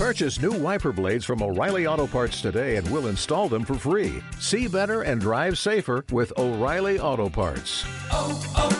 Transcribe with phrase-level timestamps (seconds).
[0.00, 4.22] Purchase new wiper blades from O'Reilly Auto Parts today and we'll install them for free.
[4.38, 7.84] See better and drive safer with O'Reilly Auto Parts.
[8.10, 8.72] oh, oh,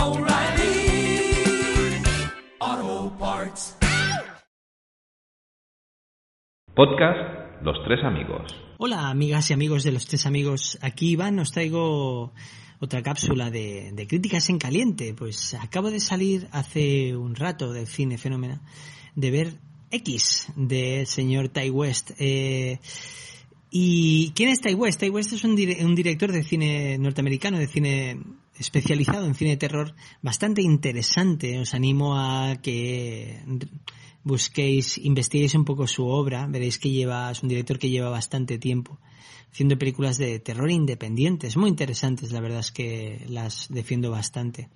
[0.00, 0.80] O'Reilly
[2.58, 3.76] Auto Parts.
[6.74, 8.54] Podcast Los Tres Amigos.
[8.78, 12.32] Hola amigas y amigos de los tres amigos, aquí Iván, os traigo
[12.80, 15.12] otra cápsula de, de críticas en caliente.
[15.12, 18.62] Pues acabo de salir hace un rato del cine fenómeno
[19.14, 22.12] de ver X del señor Ty West.
[22.18, 22.78] Eh,
[23.70, 25.00] ¿Y quién es Ty West?
[25.00, 28.18] Ty West es un, dire- un director de cine norteamericano, de cine
[28.60, 31.58] especializado en cine de terror, bastante interesante.
[31.58, 33.42] Os animo a que
[34.22, 36.46] busquéis, investiguéis un poco su obra.
[36.46, 39.00] Veréis que lleva, es un director que lleva bastante tiempo
[39.52, 44.68] haciendo películas de terror independientes, muy interesantes, la verdad es que las defiendo bastante.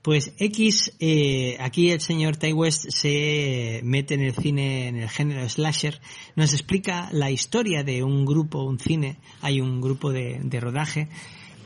[0.00, 5.08] Pues X, eh, aquí el señor Ty West se mete en el cine, en el
[5.08, 6.00] género slasher,
[6.36, 11.08] nos explica la historia de un grupo, un cine, hay un grupo de, de rodaje,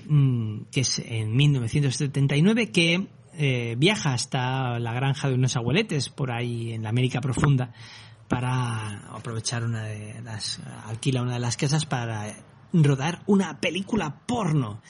[0.07, 3.07] mm, que es en 1979, que
[3.39, 7.73] eh, viaja hasta la granja de unos abueletes por ahí en la América profunda
[8.29, 12.33] para aprovechar una de las, alquila una de las casas para
[12.73, 14.83] rodar una película porno.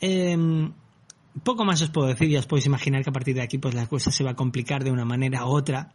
[0.00, 0.72] Em,
[1.42, 3.74] poco más os puedo decir, ya os podéis imaginar que a partir de aquí pues
[3.74, 5.94] la cosa se va a complicar de una manera u otra.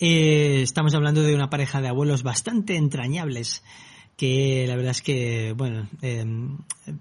[0.00, 3.64] Eh, estamos hablando de una pareja de abuelos bastante entrañables
[4.18, 6.26] que la verdad es que bueno eh,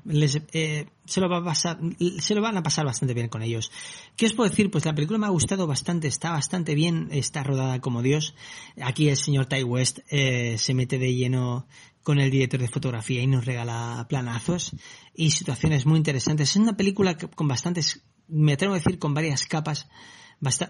[0.06, 1.80] les, eh, se lo va a pasar
[2.20, 3.72] se lo van a pasar bastante bien con ellos.
[4.16, 7.44] Qué os puedo decir pues la película me ha gustado bastante está bastante bien está
[7.44, 8.36] rodada como Dios.
[8.80, 11.68] Aquí el señor Ty West eh, se mete de lleno
[12.04, 14.76] con el director de fotografía y nos regala planazos
[15.16, 16.52] y situaciones muy interesantes.
[16.52, 19.88] Es una película con bastantes me atrevo a decir con varias capas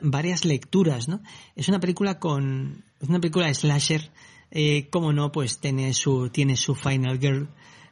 [0.02, 1.22] varias lecturas, ¿no?
[1.56, 4.12] Es una película con, es una película de slasher,
[4.52, 7.50] eh, como no, pues tiene su, tiene su Final Girl,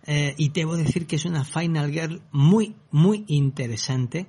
[0.08, 4.28] eh, y debo decir que es una Final Girl muy, muy interesante,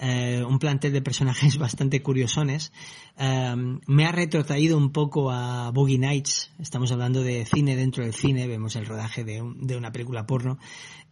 [0.00, 2.72] eh, un plantel de personajes bastante curiosones.
[3.18, 3.54] Eh,
[3.86, 8.46] me ha retrotraído un poco a Boogie Nights, estamos hablando de cine dentro del cine,
[8.46, 10.58] vemos el rodaje de, un- de una película porno,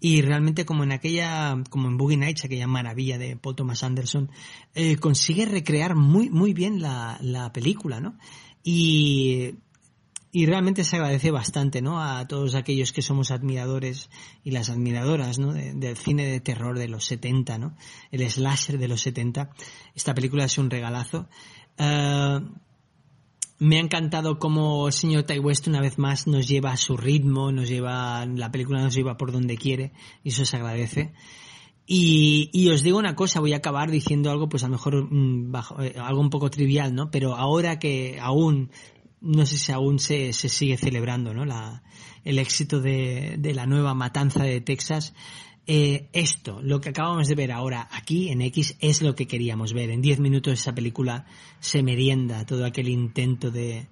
[0.01, 4.31] y realmente como en aquella, como en Boogie Nights, aquella maravilla de Paul Thomas Anderson,
[4.75, 8.17] eh, consigue recrear muy, muy bien la, la película, ¿no?
[8.63, 9.55] Y,
[10.37, 12.03] y realmente se agradece bastante, ¿no?
[12.03, 14.11] A todos aquellos que somos admiradores
[14.43, 15.53] y las admiradoras, ¿no?
[15.53, 17.77] De- del cine de terror de los 70, ¿no?
[18.11, 19.51] El slasher de los 70.
[19.95, 21.29] Esta película es un regalazo.
[21.79, 22.41] Eh,
[23.61, 26.97] me ha encantado cómo el señor Ty West una vez más nos lleva a su
[26.97, 29.93] ritmo, nos lleva, la película nos lleva por donde quiere
[30.25, 31.13] y eso se agradece.
[31.87, 35.05] Y, y os digo una cosa, voy a acabar diciendo algo, pues a lo mejor
[35.13, 37.11] mm, bajo- eh, algo un poco trivial, ¿no?
[37.11, 38.71] Pero ahora que aún,
[39.25, 41.45] no sé si aún se, se sigue celebrando, ¿no?
[41.45, 41.83] La,
[42.25, 45.15] el éxito de, de la nueva matanza de Texas,
[45.67, 49.73] eh, esto, lo que acabamos de ver ahora aquí en X es lo que queríamos
[49.73, 49.91] ver.
[49.91, 51.27] En 10 minutos esa película
[51.61, 53.87] se merienda todo aquel intento de,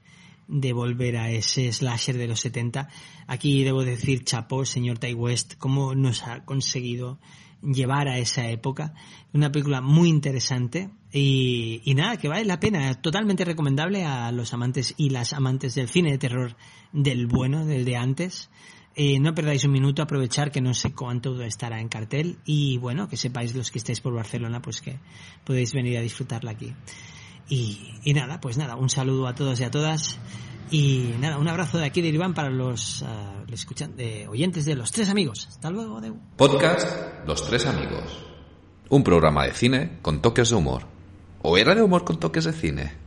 [0.48, 2.88] de volver a ese slasher de los 70.
[3.26, 7.18] Aquí debo decir, chapó, señor Ty West, cómo nos ha conseguido
[7.62, 8.94] llevar a esa época.
[9.32, 12.94] Una película muy interesante y, nada, que vale la pena.
[12.94, 16.56] Totalmente recomendable a los amantes y las amantes del cine de terror
[16.92, 18.50] del bueno, del de antes.
[18.94, 23.08] Eh, no perdáis un minuto, aprovechar que no sé cuánto estará en cartel y bueno,
[23.08, 24.98] que sepáis los que estéis por Barcelona, pues que
[25.44, 26.74] podéis venir a disfrutarla aquí.
[27.52, 30.18] Y, y nada, pues nada, un saludo a todos y a todas.
[30.70, 33.04] Y nada, un abrazo de aquí de Iván para los,
[33.46, 35.48] los escuchan- de oyentes de los tres amigos.
[35.50, 36.16] Hasta luego, adeu.
[36.38, 36.86] Podcast
[37.26, 38.24] Los Tres Amigos.
[38.88, 40.84] Un programa de cine con toques de humor.
[41.42, 43.01] ¿O era de humor con toques de cine?